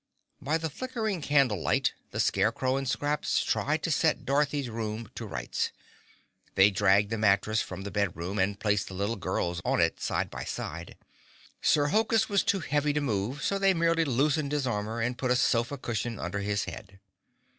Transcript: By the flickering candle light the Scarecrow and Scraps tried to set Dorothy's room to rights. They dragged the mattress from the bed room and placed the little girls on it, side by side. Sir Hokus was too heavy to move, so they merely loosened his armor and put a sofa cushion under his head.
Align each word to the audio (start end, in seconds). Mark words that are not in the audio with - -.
By 0.41 0.57
the 0.57 0.71
flickering 0.71 1.21
candle 1.21 1.61
light 1.61 1.93
the 2.09 2.19
Scarecrow 2.19 2.75
and 2.75 2.89
Scraps 2.89 3.43
tried 3.43 3.83
to 3.83 3.91
set 3.91 4.25
Dorothy's 4.25 4.67
room 4.67 5.11
to 5.13 5.27
rights. 5.27 5.71
They 6.55 6.71
dragged 6.71 7.11
the 7.11 7.19
mattress 7.19 7.61
from 7.61 7.83
the 7.83 7.91
bed 7.91 8.15
room 8.17 8.39
and 8.39 8.59
placed 8.59 8.87
the 8.87 8.95
little 8.95 9.15
girls 9.15 9.61
on 9.63 9.79
it, 9.79 9.99
side 10.01 10.31
by 10.31 10.43
side. 10.43 10.95
Sir 11.61 11.89
Hokus 11.89 12.27
was 12.27 12.41
too 12.43 12.61
heavy 12.61 12.93
to 12.93 12.99
move, 13.01 13.43
so 13.43 13.59
they 13.59 13.75
merely 13.75 14.03
loosened 14.03 14.53
his 14.53 14.65
armor 14.65 15.01
and 15.01 15.19
put 15.19 15.29
a 15.29 15.35
sofa 15.35 15.77
cushion 15.77 16.17
under 16.19 16.39
his 16.39 16.63
head. 16.63 16.99